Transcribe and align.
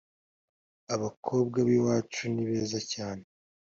Abakobwa 0.95 1.57
bi 1.67 1.77
wacu 1.85 2.23
ni 2.33 2.43
beza 2.47 2.79
cyane 2.93 3.23